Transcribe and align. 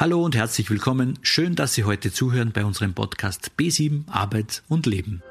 Hallo 0.00 0.24
und 0.24 0.34
herzlich 0.34 0.70
willkommen. 0.70 1.18
Schön, 1.20 1.56
dass 1.56 1.74
Sie 1.74 1.84
heute 1.84 2.10
zuhören 2.10 2.52
bei 2.52 2.64
unserem 2.64 2.94
Podcast 2.94 3.50
B7 3.58 4.08
Arbeit 4.08 4.62
und 4.66 4.86
Leben. 4.86 5.22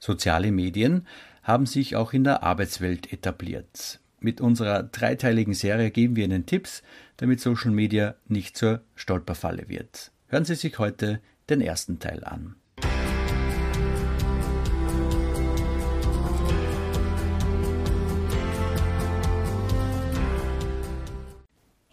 Soziale 0.00 0.50
Medien 0.50 1.06
haben 1.44 1.66
sich 1.66 1.94
auch 1.94 2.12
in 2.12 2.24
der 2.24 2.42
Arbeitswelt 2.42 3.12
etabliert. 3.12 4.00
Mit 4.18 4.40
unserer 4.40 4.82
dreiteiligen 4.82 5.54
Serie 5.54 5.92
geben 5.92 6.16
wir 6.16 6.24
Ihnen 6.24 6.46
Tipps, 6.46 6.82
damit 7.18 7.38
Social 7.38 7.70
Media 7.70 8.16
nicht 8.26 8.56
zur 8.56 8.82
Stolperfalle 8.96 9.68
wird. 9.68 10.10
Hören 10.26 10.44
Sie 10.44 10.56
sich 10.56 10.76
heute 10.80 11.20
den 11.48 11.60
ersten 11.60 12.00
Teil 12.00 12.24
an. 12.24 12.56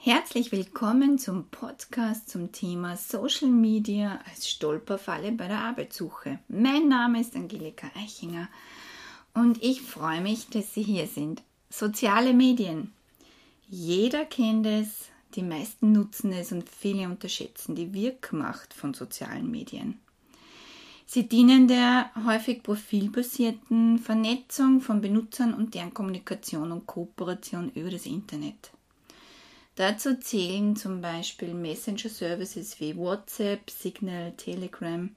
Herzlich 0.08 0.52
willkommen 0.52 1.18
zum 1.18 1.48
Podcast 1.50 2.30
zum 2.30 2.52
Thema 2.52 2.96
Social 2.96 3.50
Media 3.50 4.20
als 4.30 4.48
Stolperfalle 4.48 5.32
bei 5.32 5.48
der 5.48 5.58
Arbeitssuche. 5.58 6.38
Mein 6.48 6.88
Name 6.90 7.20
ist 7.22 7.36
Angelika 7.36 7.90
Eichinger 7.96 8.48
und 9.34 9.64
ich 9.64 9.82
freue 9.82 10.22
mich, 10.22 10.48
dass 10.50 10.76
Sie 10.76 10.84
hier 10.84 11.08
sind. 11.08 11.42
Soziale 11.72 12.36
Medien. 12.36 12.94
Jeder 13.68 14.26
kennt 14.26 14.68
es, 14.68 15.10
die 15.34 15.42
meisten 15.42 15.92
nutzen 15.92 16.32
es 16.34 16.52
und 16.52 16.70
viele 16.70 17.06
unterschätzen 17.06 17.74
die 17.74 17.92
Wirkmacht 17.92 18.76
von 18.76 18.94
sozialen 18.94 19.50
Medien. 19.50 20.00
Sie 21.08 21.28
dienen 21.28 21.68
der 21.68 22.12
häufig 22.28 22.62
profilbasierten 22.62 23.98
Vernetzung 23.98 24.82
von 24.82 25.02
Benutzern 25.02 25.56
und 25.56 25.74
deren 25.74 25.96
Kommunikation 25.96 26.72
und 26.72 26.86
Kooperation 26.86 27.72
über 27.74 27.90
das 27.90 28.06
Internet. 28.06 28.70
Dazu 29.76 30.18
zählen 30.20 30.76
zum 30.76 31.02
Beispiel 31.02 31.54
Messenger-Services 31.54 32.80
wie 32.80 32.96
WhatsApp, 32.96 33.70
Signal, 33.70 34.34
Telegram 34.38 35.10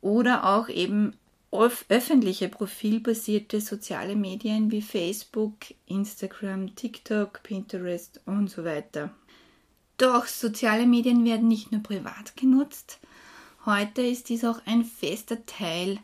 oder 0.00 0.44
auch 0.44 0.68
eben 0.68 1.14
öffentliche 1.50 2.48
profilbasierte 2.48 3.60
soziale 3.60 4.16
Medien 4.16 4.70
wie 4.70 4.80
Facebook, 4.80 5.56
Instagram, 5.86 6.74
TikTok, 6.74 7.42
Pinterest 7.42 8.20
und 8.24 8.48
so 8.48 8.64
weiter. 8.64 9.10
Doch 9.98 10.26
soziale 10.26 10.86
Medien 10.86 11.24
werden 11.26 11.48
nicht 11.48 11.70
nur 11.70 11.82
privat 11.82 12.36
genutzt, 12.36 13.00
heute 13.66 14.00
ist 14.00 14.30
dies 14.30 14.44
auch 14.46 14.60
ein 14.64 14.84
fester 14.84 15.44
Teil 15.44 15.98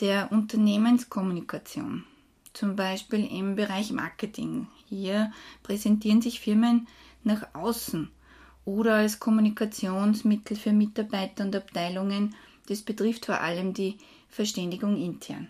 der 0.00 0.32
Unternehmenskommunikation 0.32 2.04
zum 2.52 2.74
Beispiel 2.74 3.24
im 3.32 3.54
Bereich 3.54 3.92
Marketing. 3.92 4.66
Hier 4.88 5.32
präsentieren 5.62 6.22
sich 6.22 6.40
Firmen 6.40 6.88
nach 7.22 7.54
außen 7.54 8.10
oder 8.64 8.94
als 8.96 9.20
Kommunikationsmittel 9.20 10.56
für 10.56 10.72
Mitarbeiter 10.72 11.44
und 11.44 11.54
Abteilungen. 11.54 12.34
Das 12.68 12.82
betrifft 12.82 13.26
vor 13.26 13.40
allem 13.40 13.74
die 13.74 13.98
Verständigung 14.28 14.96
intern. 14.96 15.48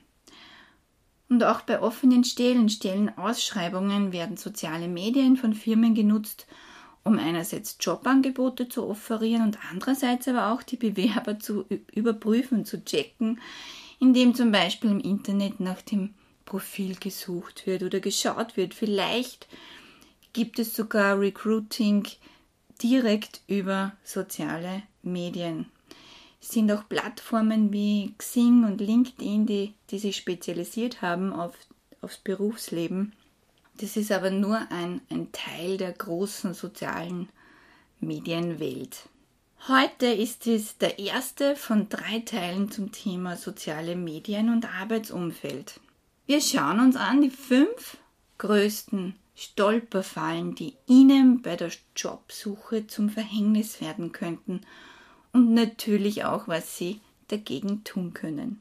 Und 1.29 1.45
auch 1.45 1.61
bei 1.61 1.81
offenen 1.81 2.25
Stellen, 2.25 2.69
Stellenausschreibungen 2.69 4.13
werden 4.13 4.37
soziale 4.37 4.89
Medien 4.89 5.37
von 5.37 5.53
Firmen 5.53 5.95
genutzt, 5.95 6.47
um 7.05 7.19
einerseits 7.19 7.77
Jobangebote 7.81 8.69
zu 8.69 8.87
offerieren 8.87 9.43
und 9.43 9.59
andererseits 9.71 10.27
aber 10.27 10.53
auch 10.53 10.63
die 10.63 10.77
Bewerber 10.77 11.39
zu 11.39 11.65
überprüfen, 11.93 12.65
zu 12.65 12.85
checken, 12.85 13.41
indem 14.01 14.35
zum 14.35 14.53
Beispiel 14.53 14.91
im 14.91 15.01
Internet 15.01 15.61
nach 15.61 15.83
dem 15.83 16.15
Profil 16.49 16.97
gesucht 16.97 17.67
wird 17.67 17.83
oder 17.83 18.01
geschaut 18.01 18.57
wird. 18.57 18.73
Vielleicht 18.73 19.47
gibt 20.33 20.59
es 20.59 20.75
sogar 20.75 21.21
Recruiting 21.21 22.07
direkt 22.83 23.43
über 23.47 23.93
soziale 24.03 24.83
Medien. 25.03 25.67
Es 26.41 26.49
sind 26.49 26.73
auch 26.73 26.89
Plattformen 26.89 27.71
wie 27.71 28.15
Xing 28.17 28.65
und 28.65 28.81
LinkedIn, 28.81 29.45
die, 29.45 29.75
die 29.91 29.99
sich 29.99 30.17
spezialisiert 30.17 31.03
haben 31.03 31.35
auf, 31.35 31.55
aufs 32.01 32.17
Berufsleben. 32.17 33.13
Das 33.77 33.99
ist 33.99 34.11
aber 34.11 34.31
nur 34.31 34.59
ein, 34.71 35.03
ein 35.11 35.31
Teil 35.33 35.77
der 35.77 35.93
großen 35.93 36.55
sozialen 36.55 37.29
Medienwelt. 38.01 39.09
Heute 39.67 40.07
ist 40.07 40.47
es 40.47 40.79
der 40.79 40.99
erste 40.99 41.57
von 41.57 41.91
drei 41.91 42.21
Teilen 42.21 42.71
zum 42.71 42.91
Thema 42.91 43.37
soziale 43.37 43.97
Medien 43.97 44.49
und 44.49 44.73
Arbeitsumfeld. 44.81 45.81
Wir 46.29 46.43
schauen 46.43 46.79
uns 46.81 46.95
an 46.95 47.23
die 47.23 47.31
fünf 47.31 47.97
größten 48.37 49.15
Stolperfallen, 49.35 50.55
die 50.55 50.75
Ihnen 50.87 51.41
bei 51.41 51.57
der 51.57 51.71
Jobsuche 51.97 52.87
zum 52.87 53.09
Verhängnis 53.09 53.81
werden 53.81 54.13
könnten 54.13 54.61
und 55.33 55.55
natürlich 55.55 56.27
auch, 56.27 56.47
was 56.47 56.77
Sie 56.77 57.01
dagegen 57.29 57.83
tun 57.83 58.13
können. 58.13 58.61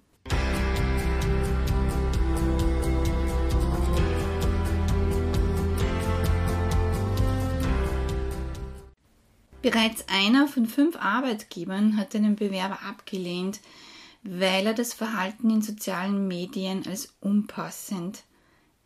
Bereits 9.61 10.05
einer 10.07 10.47
von 10.47 10.67
fünf 10.67 10.95
Arbeitgebern 10.95 11.97
hat 11.97 12.15
einen 12.15 12.37
Bewerber 12.37 12.79
abgelehnt, 12.83 13.59
weil 14.29 14.67
er 14.67 14.73
das 14.73 14.93
Verhalten 14.93 15.49
in 15.49 15.61
sozialen 15.61 16.27
Medien 16.27 16.85
als 16.85 17.13
unpassend 17.21 18.23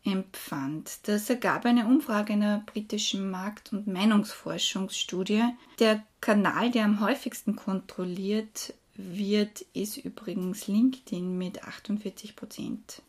empfand. 0.04 1.08
Das 1.08 1.30
ergab 1.30 1.66
eine 1.66 1.86
Umfrage 1.86 2.34
einer 2.34 2.64
britischen 2.66 3.30
Markt- 3.30 3.74
und 3.74 3.88
Meinungsforschungsstudie. 3.88 5.44
Der 5.80 6.04
Kanal, 6.22 6.72
der 6.72 6.86
am 6.86 7.00
häufigsten 7.00 7.56
kontrolliert 7.56 8.74
wird, 8.96 9.62
ist 9.74 9.98
übrigens 9.98 10.68
LinkedIn 10.68 11.38
mit 11.38 11.64
48 11.64 12.36
Prozent. 12.36 13.02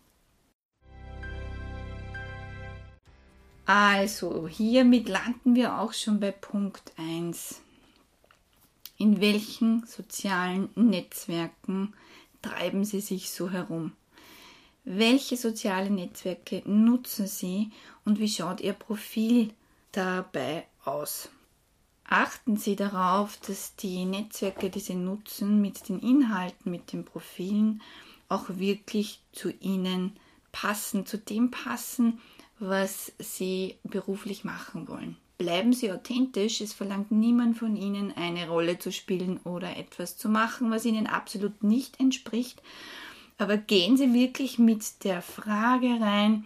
Also, 3.64 4.48
hiermit 4.48 5.08
landen 5.08 5.54
wir 5.54 5.78
auch 5.78 5.92
schon 5.92 6.18
bei 6.18 6.32
Punkt 6.32 6.92
1. 6.96 7.60
In 8.98 9.20
welchen 9.20 9.86
sozialen 9.86 10.68
Netzwerken 10.74 11.94
treiben 12.42 12.84
Sie 12.84 13.00
sich 13.00 13.30
so 13.30 13.50
herum? 13.50 13.92
Welche 14.84 15.36
soziale 15.36 15.90
Netzwerke 15.90 16.62
nutzen 16.66 17.26
Sie 17.26 17.70
und 18.04 18.18
wie 18.18 18.28
schaut 18.28 18.60
Ihr 18.60 18.72
Profil 18.72 19.54
dabei 19.92 20.66
aus? 20.84 21.30
Achten 22.04 22.56
Sie 22.56 22.76
darauf, 22.76 23.38
dass 23.38 23.76
die 23.76 24.04
Netzwerke, 24.04 24.70
die 24.70 24.80
Sie 24.80 24.96
nutzen, 24.96 25.62
mit 25.62 25.88
den 25.88 26.00
Inhalten, 26.00 26.70
mit 26.70 26.92
den 26.92 27.04
Profilen 27.04 27.80
auch 28.28 28.48
wirklich 28.48 29.20
zu 29.32 29.50
Ihnen 29.50 30.16
passen, 30.50 31.06
zu 31.06 31.16
dem 31.16 31.50
passen, 31.50 32.20
was 32.58 33.12
Sie 33.18 33.76
beruflich 33.84 34.44
machen 34.44 34.88
wollen. 34.88 35.16
Bleiben 35.42 35.72
Sie 35.72 35.90
authentisch, 35.90 36.60
es 36.60 36.72
verlangt 36.72 37.10
niemand 37.10 37.58
von 37.58 37.74
Ihnen, 37.74 38.16
eine 38.16 38.48
Rolle 38.48 38.78
zu 38.78 38.92
spielen 38.92 39.38
oder 39.38 39.76
etwas 39.76 40.16
zu 40.16 40.28
machen, 40.28 40.70
was 40.70 40.84
Ihnen 40.84 41.08
absolut 41.08 41.64
nicht 41.64 41.98
entspricht. 41.98 42.62
Aber 43.38 43.56
gehen 43.56 43.96
Sie 43.96 44.14
wirklich 44.14 44.60
mit 44.60 45.02
der 45.02 45.20
Frage 45.20 46.00
rein, 46.00 46.44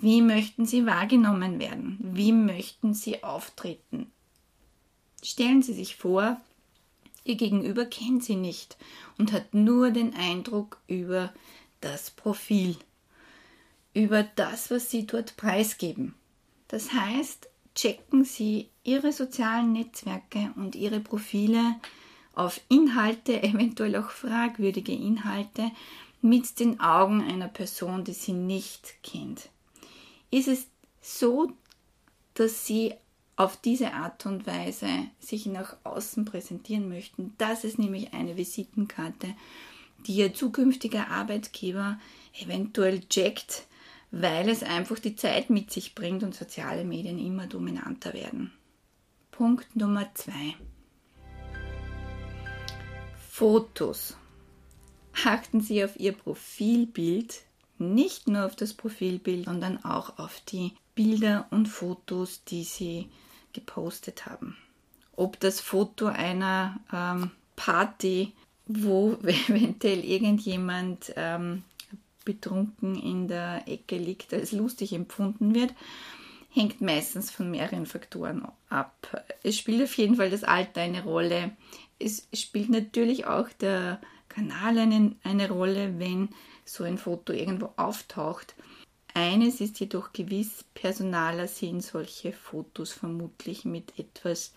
wie 0.00 0.22
möchten 0.22 0.66
Sie 0.66 0.86
wahrgenommen 0.86 1.60
werden? 1.60 1.98
Wie 2.00 2.32
möchten 2.32 2.94
Sie 2.94 3.22
auftreten? 3.22 4.10
Stellen 5.22 5.62
Sie 5.62 5.74
sich 5.74 5.94
vor, 5.94 6.40
Ihr 7.22 7.36
Gegenüber 7.36 7.84
kennt 7.84 8.24
Sie 8.24 8.34
nicht 8.34 8.76
und 9.18 9.30
hat 9.30 9.54
nur 9.54 9.92
den 9.92 10.16
Eindruck 10.16 10.80
über 10.88 11.32
das 11.80 12.10
Profil, 12.10 12.76
über 13.94 14.24
das, 14.24 14.68
was 14.72 14.90
Sie 14.90 15.06
dort 15.06 15.36
preisgeben. 15.36 16.16
Das 16.66 16.92
heißt, 16.92 17.51
checken 17.74 18.24
Sie 18.24 18.68
Ihre 18.84 19.12
sozialen 19.12 19.72
Netzwerke 19.72 20.52
und 20.56 20.74
Ihre 20.74 21.00
Profile 21.00 21.76
auf 22.34 22.60
Inhalte, 22.68 23.42
eventuell 23.42 23.96
auch 23.96 24.10
fragwürdige 24.10 24.92
Inhalte, 24.92 25.70
mit 26.20 26.60
den 26.60 26.80
Augen 26.80 27.22
einer 27.22 27.48
Person, 27.48 28.04
die 28.04 28.12
Sie 28.12 28.32
nicht 28.32 28.94
kennt. 29.02 29.48
Ist 30.30 30.48
es 30.48 30.66
so, 31.00 31.52
dass 32.34 32.66
Sie 32.66 32.94
auf 33.36 33.56
diese 33.56 33.92
Art 33.92 34.24
und 34.26 34.46
Weise 34.46 34.88
sich 35.18 35.46
nach 35.46 35.76
außen 35.84 36.24
präsentieren 36.24 36.88
möchten? 36.88 37.34
Das 37.38 37.64
ist 37.64 37.78
nämlich 37.78 38.14
eine 38.14 38.36
Visitenkarte, 38.36 39.34
die 40.06 40.14
Ihr 40.14 40.32
zukünftiger 40.32 41.08
Arbeitgeber 41.08 41.98
eventuell 42.40 43.00
checkt, 43.08 43.66
weil 44.12 44.50
es 44.50 44.62
einfach 44.62 44.98
die 44.98 45.16
Zeit 45.16 45.50
mit 45.50 45.72
sich 45.72 45.94
bringt 45.94 46.22
und 46.22 46.34
soziale 46.34 46.84
Medien 46.84 47.18
immer 47.18 47.46
dominanter 47.46 48.12
werden. 48.12 48.52
Punkt 49.30 49.74
Nummer 49.74 50.14
zwei. 50.14 50.54
Fotos. 53.30 54.16
Achten 55.24 55.62
Sie 55.62 55.82
auf 55.82 55.98
Ihr 55.98 56.12
Profilbild, 56.12 57.42
nicht 57.78 58.28
nur 58.28 58.44
auf 58.44 58.54
das 58.54 58.74
Profilbild, 58.74 59.46
sondern 59.46 59.82
auch 59.84 60.18
auf 60.18 60.40
die 60.42 60.72
Bilder 60.94 61.46
und 61.50 61.66
Fotos, 61.66 62.44
die 62.44 62.64
sie 62.64 63.08
gepostet 63.54 64.26
haben. 64.26 64.56
Ob 65.16 65.40
das 65.40 65.60
Foto 65.60 66.06
einer 66.06 66.80
ähm, 66.92 67.30
Party, 67.56 68.32
wo 68.66 69.12
eventuell 69.22 70.04
irgendjemand 70.04 71.12
ähm, 71.16 71.64
betrunken 72.24 72.94
in 72.94 73.28
der 73.28 73.64
Ecke 73.66 73.96
liegt, 73.96 74.32
als 74.32 74.52
lustig 74.52 74.92
empfunden 74.92 75.54
wird, 75.54 75.74
hängt 76.50 76.80
meistens 76.80 77.30
von 77.30 77.50
mehreren 77.50 77.86
Faktoren 77.86 78.46
ab. 78.68 79.24
Es 79.42 79.56
spielt 79.56 79.82
auf 79.82 79.96
jeden 79.96 80.16
Fall 80.16 80.30
das 80.30 80.44
Alter 80.44 80.82
eine 80.82 81.02
Rolle. 81.02 81.52
Es 81.98 82.28
spielt 82.34 82.68
natürlich 82.68 83.26
auch 83.26 83.48
der 83.48 84.00
Kanal 84.28 84.78
eine, 84.78 85.16
eine 85.22 85.48
Rolle, 85.48 85.98
wenn 85.98 86.28
so 86.64 86.84
ein 86.84 86.98
Foto 86.98 87.32
irgendwo 87.32 87.70
auftaucht. 87.76 88.54
Eines 89.14 89.60
ist 89.60 89.78
jedoch 89.80 90.12
gewiss, 90.12 90.64
Personaler 90.74 91.48
sehen 91.48 91.80
solche 91.80 92.32
Fotos 92.32 92.92
vermutlich 92.92 93.64
mit 93.64 93.98
etwas 93.98 94.54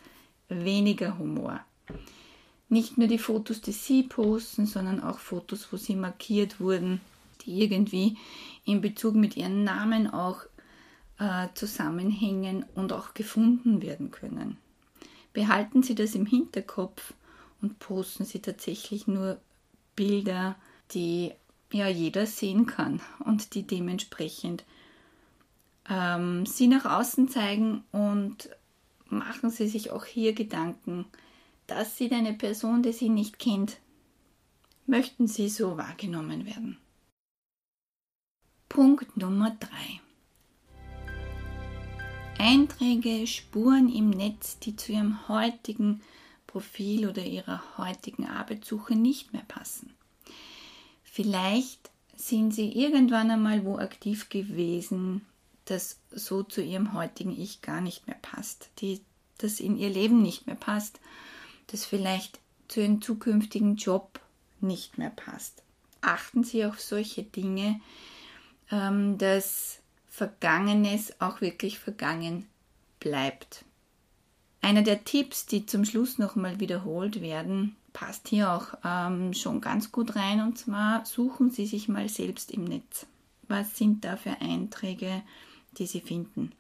weniger 0.48 1.18
Humor. 1.18 1.60
Nicht 2.70 2.98
nur 2.98 3.08
die 3.08 3.20
Fotos, 3.20 3.62
die 3.62 3.74
sie 3.74 4.04
posten, 4.04 4.66
sondern 4.66 5.04
auch 5.04 5.20
Fotos, 5.20 5.68
wo 5.72 5.78
sie 5.78 5.96
markiert 5.96 6.60
wurden, 6.60 7.02
die 7.38 7.62
irgendwie 7.62 8.18
in 8.64 8.82
Bezug 8.82 9.16
mit 9.16 9.38
ihren 9.38 9.64
Namen 9.64 10.10
auch 10.10 10.42
äh, 11.20 11.48
zusammenhängen 11.54 12.66
und 12.76 12.94
auch 12.94 13.14
gefunden 13.14 13.82
werden 13.82 14.12
können. 14.12 14.58
Behalten 15.34 15.84
Sie 15.84 15.96
das 15.96 16.16
im 16.16 16.26
Hinterkopf 16.26 17.14
und 17.62 17.80
posten 17.80 18.26
Sie 18.26 18.40
tatsächlich 18.40 19.08
nur 19.08 19.40
Bilder, 19.96 20.56
die 20.92 21.32
ja 21.72 21.88
jeder 21.88 22.26
sehen 22.26 22.66
kann 22.66 23.02
und 23.24 23.54
die 23.56 23.64
dementsprechend 23.64 24.64
ähm, 25.90 26.46
Sie 26.46 26.68
nach 26.68 26.86
außen 26.86 27.28
zeigen 27.30 27.84
und 27.92 28.50
machen 29.08 29.50
Sie 29.50 29.68
sich 29.68 29.92
auch 29.92 30.06
hier 30.06 30.34
Gedanken, 30.34 31.06
dass 31.68 31.98
Sie 31.98 32.12
eine 32.12 32.34
Person, 32.34 32.84
die 32.84 32.94
Sie 32.94 33.10
nicht 33.10 33.40
kennt, 33.40 33.78
möchten 34.86 35.28
Sie 35.28 35.50
so 35.50 35.78
wahrgenommen 35.78 36.46
werden. 36.46 36.78
Punkt 38.76 39.16
Nummer 39.16 39.56
3. 39.58 39.70
Einträge, 42.44 43.26
Spuren 43.26 43.88
im 43.88 44.10
Netz, 44.10 44.60
die 44.60 44.76
zu 44.76 44.92
Ihrem 44.92 45.30
heutigen 45.30 46.02
Profil 46.46 47.08
oder 47.08 47.24
Ihrer 47.24 47.64
heutigen 47.78 48.28
Arbeitssuche 48.28 48.98
nicht 48.98 49.32
mehr 49.32 49.46
passen. 49.48 49.94
Vielleicht 51.06 51.90
sind 52.18 52.54
Sie 52.54 52.70
irgendwann 52.70 53.32
einmal 53.32 53.64
wo 53.64 53.78
aktiv 53.78 54.28
gewesen, 54.28 55.26
das 55.64 56.02
so 56.12 56.44
zu 56.44 56.62
Ihrem 56.62 56.92
heutigen 56.92 57.32
Ich 57.32 57.62
gar 57.62 57.80
nicht 57.80 58.08
mehr 58.08 58.18
passt, 58.22 58.72
die, 58.80 59.00
das 59.38 59.62
in 59.62 59.78
Ihr 59.78 59.90
Leben 59.90 60.22
nicht 60.22 60.48
mehr 60.48 60.58
passt, 60.58 61.00
das 61.68 61.86
vielleicht 61.86 62.42
zu 62.68 62.82
Ihrem 62.82 63.02
zukünftigen 63.02 63.78
Job 63.78 64.20
nicht 64.60 64.98
mehr 64.98 65.12
passt. 65.12 65.64
Achten 66.02 66.44
Sie 66.44 66.66
auf 66.66 66.82
solche 66.82 67.24
Dinge, 67.24 67.80
ähm, 68.72 69.18
dass 69.18 69.80
Vergangenes 70.08 71.20
auch 71.20 71.42
wirklich 71.42 71.80
vergangen 71.80 72.48
bleibt. 73.00 73.66
Einer 74.62 74.82
der 74.82 75.04
Tipps, 75.04 75.46
die 75.46 75.66
zum 75.66 75.86
Schluss 75.86 76.18
nochmal 76.18 76.60
wiederholt 76.60 77.22
werden, 77.22 77.76
passt 77.94 78.28
hier 78.28 78.52
auch 78.52 78.78
ähm, 78.84 79.34
schon 79.34 79.62
ganz 79.62 79.92
gut 79.92 80.16
rein. 80.16 80.42
Und 80.42 80.58
zwar 80.58 81.06
suchen 81.06 81.52
Sie 81.52 81.66
sich 81.66 81.88
mal 81.88 82.10
selbst 82.10 82.52
im 82.52 82.64
Netz. 82.64 83.06
Was 83.48 83.78
sind 83.78 84.04
da 84.04 84.18
für 84.18 84.42
Einträge, 84.42 85.22
die 85.78 85.86
Sie 85.86 86.02
finden? 86.02 86.52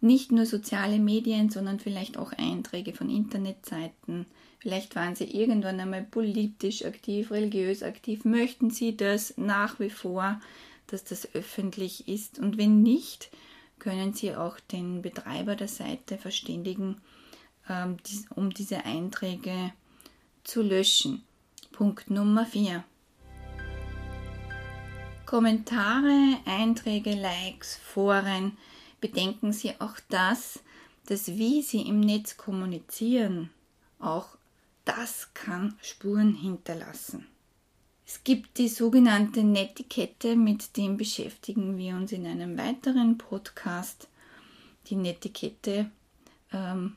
Nicht 0.00 0.30
nur 0.30 0.46
soziale 0.46 0.98
Medien, 0.98 1.50
sondern 1.50 1.80
vielleicht 1.80 2.18
auch 2.18 2.32
Einträge 2.32 2.92
von 2.92 3.10
Internetseiten. 3.10 4.26
Vielleicht 4.58 4.94
waren 4.94 5.16
Sie 5.16 5.24
irgendwann 5.24 5.80
einmal 5.80 6.02
politisch 6.02 6.84
aktiv, 6.84 7.30
religiös 7.30 7.82
aktiv. 7.82 8.24
Möchten 8.24 8.70
Sie 8.70 8.96
das 8.96 9.34
nach 9.36 9.80
wie 9.80 9.90
vor? 9.90 10.40
Dass 10.86 11.04
das 11.04 11.34
öffentlich 11.34 12.08
ist. 12.08 12.38
Und 12.38 12.58
wenn 12.58 12.82
nicht, 12.82 13.30
können 13.78 14.12
Sie 14.12 14.34
auch 14.34 14.60
den 14.60 15.02
Betreiber 15.02 15.56
der 15.56 15.68
Seite 15.68 16.18
verständigen, 16.18 17.00
ähm, 17.68 17.96
um 18.34 18.50
diese 18.52 18.84
Einträge 18.84 19.72
zu 20.44 20.62
löschen. 20.62 21.24
Punkt 21.72 22.10
Nummer 22.10 22.46
4. 22.46 22.84
Kommentare, 25.26 26.38
Einträge, 26.44 27.14
Likes, 27.14 27.76
Foren. 27.76 28.56
Bedenken 29.00 29.52
Sie 29.52 29.72
auch 29.80 29.96
das, 30.08 30.60
dass 31.06 31.28
wie 31.28 31.62
Sie 31.62 31.82
im 31.82 32.00
Netz 32.00 32.36
kommunizieren, 32.36 33.50
auch 33.98 34.36
das 34.84 35.32
kann 35.34 35.76
Spuren 35.82 36.34
hinterlassen. 36.34 37.26
Es 38.06 38.22
gibt 38.22 38.58
die 38.58 38.68
sogenannte 38.68 39.42
Netiquette, 39.42 40.36
mit 40.36 40.76
dem 40.76 40.98
beschäftigen 40.98 41.78
wir 41.78 41.94
uns 41.94 42.12
in 42.12 42.26
einem 42.26 42.58
weiteren 42.58 43.16
Podcast. 43.16 44.08
Die 44.88 44.96
Netiquette 44.96 45.90
ähm, 46.52 46.96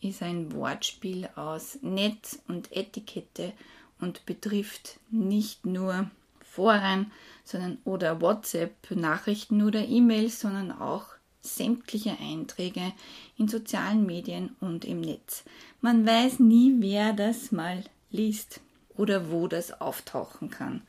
ist 0.00 0.22
ein 0.22 0.52
Wortspiel 0.52 1.28
aus 1.36 1.78
Netz 1.82 2.38
und 2.48 2.74
Etikette 2.74 3.52
und 4.00 4.24
betrifft 4.24 4.98
nicht 5.10 5.66
nur 5.66 6.10
Foren, 6.40 7.12
sondern 7.44 7.76
oder 7.84 8.22
WhatsApp-Nachrichten 8.22 9.62
oder 9.62 9.86
E-Mails, 9.86 10.40
sondern 10.40 10.72
auch 10.72 11.08
sämtliche 11.42 12.18
Einträge 12.18 12.92
in 13.36 13.46
sozialen 13.46 14.06
Medien 14.06 14.56
und 14.60 14.86
im 14.86 15.02
Netz. 15.02 15.44
Man 15.82 16.06
weiß 16.06 16.40
nie, 16.40 16.76
wer 16.78 17.12
das 17.12 17.52
mal 17.52 17.84
liest 18.10 18.60
oder 18.96 19.30
wo 19.30 19.48
das 19.48 19.80
auftauchen 19.80 20.50
kann. 20.50 20.82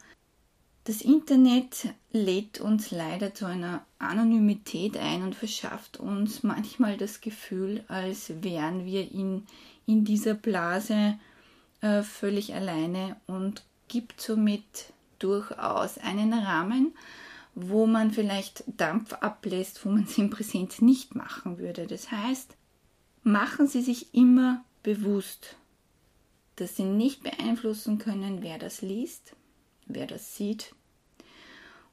Das 0.85 1.01
Internet 1.01 1.89
lädt 2.13 2.61
uns 2.61 2.91
leider 2.91 3.33
zu 3.33 3.45
einer 3.45 3.85
Anonymität 3.99 4.95
ein 4.95 5.21
und 5.21 5.35
verschafft 5.35 5.97
uns 5.97 6.43
manchmal 6.43 6.95
das 6.95 7.19
Gefühl, 7.19 7.83
als 7.89 8.31
wären 8.41 8.85
wir 8.85 9.11
in, 9.11 9.45
in 9.85 10.05
dieser 10.05 10.33
Blase 10.33 11.19
äh, 11.81 12.03
völlig 12.03 12.53
alleine 12.53 13.17
und 13.27 13.63
gibt 13.89 14.21
somit 14.21 14.93
durchaus 15.19 15.97
einen 15.97 16.33
Rahmen, 16.33 16.93
wo 17.53 17.85
man 17.85 18.11
vielleicht 18.11 18.63
Dampf 18.77 19.13
ablässt, 19.13 19.83
wo 19.83 19.89
man 19.89 20.03
es 20.03 20.17
in 20.17 20.29
Präsenz 20.29 20.79
nicht 20.79 21.15
machen 21.15 21.57
würde. 21.57 21.87
Das 21.87 22.11
heißt, 22.11 22.55
machen 23.23 23.67
Sie 23.67 23.81
sich 23.81 24.13
immer 24.13 24.63
bewusst, 24.83 25.57
dass 26.57 26.75
sie 26.75 26.83
nicht 26.83 27.23
beeinflussen 27.23 27.97
können, 27.99 28.41
wer 28.41 28.57
das 28.57 28.81
liest, 28.81 29.35
wer 29.85 30.05
das 30.05 30.35
sieht. 30.35 30.75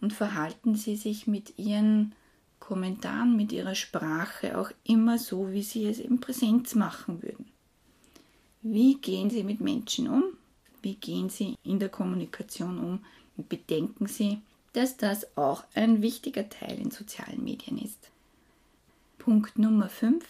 Und 0.00 0.12
verhalten 0.12 0.74
sie 0.74 0.96
sich 0.96 1.26
mit 1.26 1.58
ihren 1.58 2.14
Kommentaren, 2.58 3.36
mit 3.36 3.52
ihrer 3.52 3.74
Sprache 3.74 4.58
auch 4.58 4.70
immer 4.84 5.18
so, 5.18 5.52
wie 5.52 5.62
sie 5.62 5.86
es 5.86 5.98
in 5.98 6.20
Präsenz 6.20 6.74
machen 6.74 7.22
würden. 7.22 7.46
Wie 8.62 8.96
gehen 8.96 9.30
sie 9.30 9.44
mit 9.44 9.60
Menschen 9.60 10.08
um? 10.08 10.24
Wie 10.80 10.94
gehen 10.94 11.28
sie 11.28 11.56
in 11.62 11.78
der 11.78 11.90
Kommunikation 11.90 12.78
um? 12.78 13.04
Bedenken 13.36 14.06
sie, 14.06 14.40
dass 14.72 14.96
das 14.96 15.36
auch 15.36 15.64
ein 15.74 16.02
wichtiger 16.02 16.48
Teil 16.48 16.78
in 16.78 16.90
sozialen 16.90 17.44
Medien 17.44 17.78
ist. 17.78 18.10
Punkt 19.18 19.58
Nummer 19.58 19.88
5. 19.88 20.24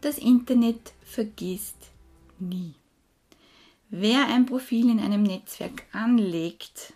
Das 0.00 0.18
Internet 0.18 0.92
vergisst 1.02 1.90
nie. 2.40 2.74
Wer 3.88 4.26
ein 4.26 4.46
Profil 4.46 4.90
in 4.90 5.00
einem 5.00 5.22
Netzwerk 5.22 5.84
anlegt, 5.92 6.92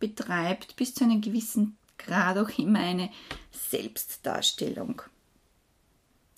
betreibt 0.00 0.76
bis 0.76 0.94
zu 0.94 1.04
einem 1.04 1.20
gewissen 1.20 1.76
Grad 1.98 2.38
auch 2.38 2.58
immer 2.58 2.80
eine 2.80 3.10
Selbstdarstellung. 3.52 5.02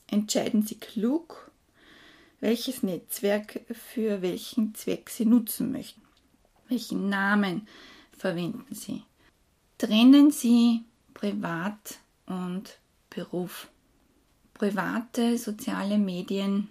Entscheiden 0.06 0.62
Sie 0.62 0.78
klug, 0.78 1.50
welches 2.40 2.82
Netzwerk 2.82 3.64
für 3.72 4.22
welchen 4.22 4.74
Zweck 4.74 5.10
Sie 5.10 5.24
nutzen 5.24 5.72
möchten. 5.72 6.02
Welchen 6.68 7.08
Namen 7.08 7.66
verwenden 8.16 8.74
Sie? 8.74 9.02
Trennen 9.78 10.30
Sie 10.30 10.84
Privat 11.14 11.98
und 12.26 12.78
Beruf. 13.10 13.68
Private 14.54 15.36
soziale 15.38 15.98
Medien 15.98 16.68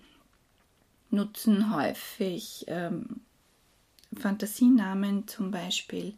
nutzen 1.10 1.74
häufig 1.74 2.66
ähm, 2.68 3.22
Fantasienamen 4.18 5.28
zum 5.28 5.52
Beispiel 5.52 6.14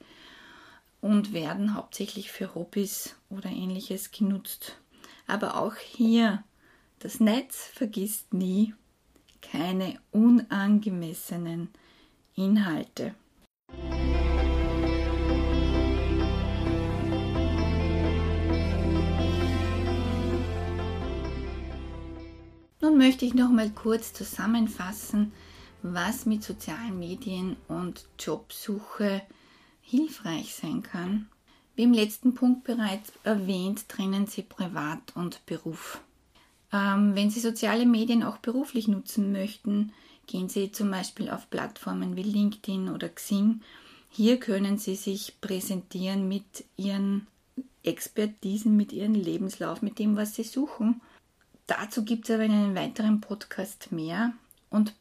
und 1.01 1.33
werden 1.33 1.73
hauptsächlich 1.73 2.31
für 2.31 2.55
Hobbys 2.55 3.15
oder 3.29 3.49
ähnliches 3.49 4.11
genutzt. 4.11 4.77
Aber 5.27 5.57
auch 5.57 5.75
hier, 5.75 6.43
das 6.99 7.19
Netz 7.19 7.67
vergisst 7.73 8.33
nie 8.33 8.73
keine 9.41 9.99
unangemessenen 10.11 11.69
Inhalte. 12.35 13.13
Nun 22.87 22.99
möchte 22.99 23.25
ich 23.25 23.33
noch 23.33 23.49
mal 23.49 23.69
kurz 23.69 24.13
zusammenfassen, 24.13 25.33
was 25.81 26.25
mit 26.25 26.41
sozialen 26.41 26.97
Medien 26.97 27.57
und 27.67 28.05
Jobsuche 28.17 29.21
hilfreich 29.81 30.55
sein 30.55 30.83
kann. 30.83 31.27
Wie 31.75 31.83
im 31.83 31.91
letzten 31.91 32.33
Punkt 32.33 32.63
bereits 32.63 33.11
erwähnt, 33.25 33.89
trennen 33.89 34.25
Sie 34.25 34.41
Privat 34.41 35.17
und 35.17 35.45
Beruf. 35.45 35.99
Ähm, 36.71 37.13
wenn 37.13 37.29
Sie 37.29 37.41
soziale 37.41 37.85
Medien 37.85 38.23
auch 38.23 38.37
beruflich 38.37 38.87
nutzen 38.87 39.33
möchten, 39.33 39.91
gehen 40.25 40.47
Sie 40.47 40.71
zum 40.71 40.89
Beispiel 40.89 41.29
auf 41.29 41.49
Plattformen 41.49 42.15
wie 42.15 42.23
LinkedIn 42.23 42.87
oder 42.87 43.09
Xing. 43.09 43.59
Hier 44.09 44.39
können 44.39 44.77
Sie 44.77 44.95
sich 44.95 45.41
präsentieren 45.41 46.29
mit 46.29 46.63
Ihren 46.77 47.27
Expertisen, 47.83 48.77
mit 48.77 48.93
Ihrem 48.93 49.13
Lebenslauf, 49.13 49.81
mit 49.81 49.99
dem, 49.99 50.15
was 50.15 50.35
Sie 50.35 50.43
suchen. 50.43 51.01
Dazu 51.67 52.05
gibt 52.05 52.29
es 52.29 52.33
aber 52.33 52.45
in 52.45 52.53
einem 52.53 52.75
weiteren 52.75 53.19
Podcast 53.19 53.91
mehr 53.91 54.33
und 54.69 54.93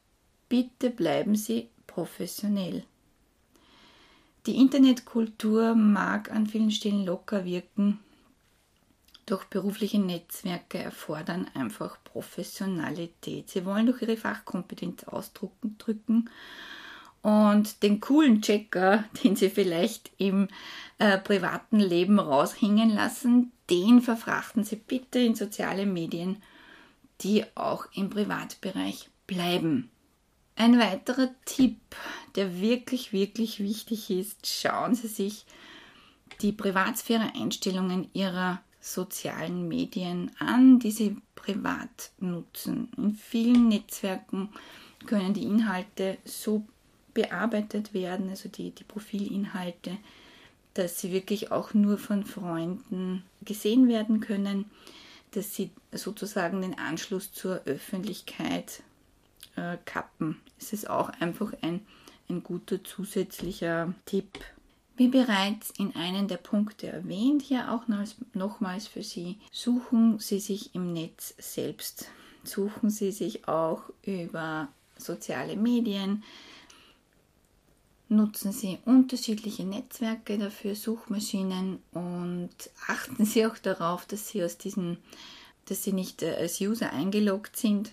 bitte 0.48 0.90
bleiben 0.90 1.36
Sie 1.36 1.68
professionell. 1.86 2.84
Die 4.46 4.56
Internetkultur 4.56 5.74
mag 5.74 6.30
an 6.30 6.46
vielen 6.46 6.70
Stellen 6.70 7.04
locker 7.04 7.44
wirken, 7.44 8.00
doch 9.26 9.44
berufliche 9.44 9.98
Netzwerke 9.98 10.78
erfordern 10.78 11.50
einfach 11.54 11.98
Professionalität. 12.04 13.48
Sie 13.50 13.64
wollen 13.64 13.86
durch 13.86 14.02
ihre 14.02 14.16
Fachkompetenz 14.16 15.04
ausdrücken 15.04 16.30
und 17.22 17.82
den 17.82 18.00
coolen 18.00 18.40
Checker, 18.40 19.04
den 19.24 19.34
sie 19.34 19.50
vielleicht 19.50 20.12
im 20.18 20.46
äh, 20.98 21.18
privaten 21.18 21.80
Leben 21.80 22.20
raushängen 22.20 22.90
lassen, 22.90 23.50
den 23.68 24.00
verfrachten 24.00 24.62
sie 24.62 24.76
bitte 24.76 25.18
in 25.18 25.34
soziale 25.34 25.86
Medien, 25.86 26.40
die 27.20 27.44
auch 27.54 27.86
im 27.94 28.10
Privatbereich 28.10 29.08
bleiben. 29.26 29.90
Ein 30.54 30.78
weiterer 30.78 31.30
Tipp, 31.44 31.78
der 32.34 32.60
wirklich, 32.60 33.12
wirklich 33.12 33.60
wichtig 33.60 34.10
ist, 34.10 34.46
schauen 34.46 34.94
Sie 34.94 35.08
sich 35.08 35.44
die 36.40 36.52
Privatsphäre-Einstellungen 36.52 38.08
Ihrer 38.14 38.60
sozialen 38.80 39.68
Medien 39.68 40.30
an, 40.38 40.78
die 40.78 40.90
Sie 40.90 41.16
privat 41.34 42.10
nutzen. 42.18 42.90
In 42.96 43.14
vielen 43.14 43.68
Netzwerken 43.68 44.48
können 45.06 45.34
die 45.34 45.44
Inhalte 45.44 46.18
so 46.24 46.66
bearbeitet 47.14 47.94
werden, 47.94 48.28
also 48.28 48.48
die, 48.48 48.70
die 48.70 48.84
Profilinhalte, 48.84 49.96
dass 50.74 51.00
sie 51.00 51.12
wirklich 51.12 51.50
auch 51.50 51.72
nur 51.72 51.96
von 51.96 52.24
Freunden 52.24 53.24
gesehen 53.42 53.88
werden 53.88 54.20
können, 54.20 54.66
dass 55.32 55.54
sie 55.54 55.70
sozusagen 55.92 56.62
den 56.62 56.78
Anschluss 56.78 57.32
zur 57.32 57.62
Öffentlichkeit 57.64 58.82
äh, 59.56 59.76
kappen. 59.84 60.40
Es 60.58 60.72
ist 60.72 60.88
auch 60.88 61.08
einfach 61.20 61.52
ein, 61.62 61.80
ein 62.28 62.42
guter 62.42 62.82
zusätzlicher 62.82 63.94
Tipp. 64.04 64.38
Wie 64.96 65.08
bereits 65.08 65.70
in 65.78 65.94
einem 65.94 66.26
der 66.26 66.38
Punkte 66.38 66.86
erwähnt, 66.86 67.42
hier 67.42 67.70
auch 67.70 67.82
nochmals 68.32 68.88
für 68.88 69.02
Sie, 69.02 69.38
suchen 69.52 70.18
Sie 70.18 70.40
sich 70.40 70.74
im 70.74 70.94
Netz 70.94 71.34
selbst. 71.38 72.08
Suchen 72.44 72.88
Sie 72.88 73.12
sich 73.12 73.46
auch 73.46 73.82
über 74.02 74.68
soziale 74.96 75.56
Medien. 75.56 76.24
Nutzen 78.08 78.52
Sie 78.52 78.78
unterschiedliche 78.84 79.64
Netzwerke 79.64 80.38
dafür, 80.38 80.76
Suchmaschinen 80.76 81.82
und 81.92 82.54
achten 82.86 83.24
Sie 83.24 83.44
auch 83.44 83.58
darauf, 83.58 84.06
dass 84.06 84.28
Sie 84.28 84.44
aus 84.44 84.58
diesen, 84.58 84.98
dass 85.64 85.82
Sie 85.82 85.92
nicht 85.92 86.22
äh, 86.22 86.36
als 86.36 86.60
User 86.60 86.92
eingeloggt 86.92 87.56
sind, 87.56 87.92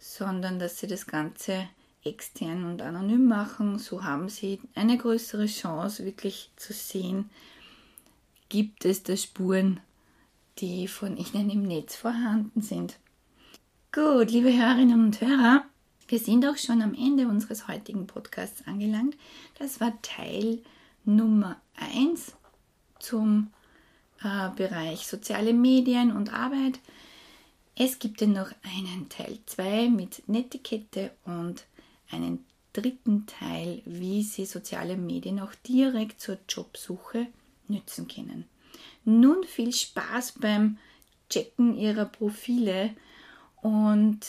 sondern 0.00 0.58
dass 0.58 0.80
Sie 0.80 0.88
das 0.88 1.06
Ganze 1.06 1.68
extern 2.02 2.64
und 2.64 2.82
anonym 2.82 3.26
machen. 3.26 3.78
So 3.78 4.02
haben 4.02 4.28
Sie 4.28 4.60
eine 4.74 4.98
größere 4.98 5.46
Chance, 5.46 6.04
wirklich 6.04 6.50
zu 6.56 6.72
sehen, 6.72 7.30
gibt 8.48 8.84
es 8.84 9.04
da 9.04 9.16
Spuren, 9.16 9.78
die 10.58 10.88
von 10.88 11.16
Ihnen 11.16 11.50
im 11.50 11.62
Netz 11.62 11.94
vorhanden 11.94 12.60
sind. 12.60 12.98
Gut, 13.92 14.32
liebe 14.32 14.52
Hörerinnen 14.52 15.04
und 15.04 15.20
Hörer, 15.20 15.64
wir 16.08 16.18
sind 16.18 16.46
auch 16.46 16.56
schon 16.56 16.82
am 16.82 16.94
Ende 16.94 17.26
unseres 17.26 17.68
heutigen 17.68 18.06
Podcasts 18.06 18.66
angelangt. 18.66 19.16
Das 19.58 19.80
war 19.80 19.92
Teil 20.02 20.60
Nummer 21.04 21.60
1 21.76 22.32
zum 22.98 23.52
äh, 24.22 24.50
Bereich 24.56 25.06
soziale 25.06 25.52
Medien 25.52 26.12
und 26.12 26.32
Arbeit. 26.32 26.78
Es 27.74 27.98
gibt 27.98 28.22
dann 28.22 28.32
noch 28.32 28.50
einen 28.62 29.08
Teil 29.08 29.38
2 29.46 29.88
mit 29.90 30.28
Netiquette 30.28 31.10
und 31.24 31.66
einen 32.10 32.44
dritten 32.72 33.26
Teil, 33.26 33.82
wie 33.84 34.22
Sie 34.22 34.46
soziale 34.46 34.96
Medien 34.96 35.40
auch 35.40 35.54
direkt 35.66 36.20
zur 36.20 36.38
Jobsuche 36.48 37.26
nützen 37.68 38.06
können. 38.06 38.44
Nun 39.04 39.44
viel 39.44 39.72
Spaß 39.72 40.32
beim 40.40 40.78
Checken 41.30 41.76
Ihrer 41.76 42.04
Profile 42.04 42.94
und 43.60 44.20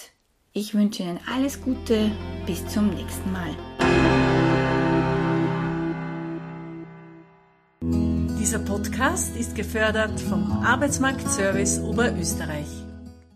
ich 0.57 0.73
wünsche 0.73 1.03
Ihnen 1.03 1.19
alles 1.31 1.61
Gute. 1.61 2.11
Bis 2.47 2.65
zum 2.67 2.89
nächsten 2.89 3.31
Mal. 3.31 3.55
Dieser 8.39 8.59
Podcast 8.59 9.35
ist 9.35 9.55
gefördert 9.55 10.19
vom 10.19 10.51
Arbeitsmarktservice 10.63 11.79
Oberösterreich. 11.81 12.86